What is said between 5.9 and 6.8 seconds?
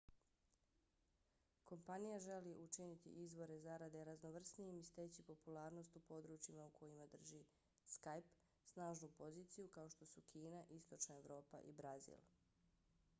u područjima u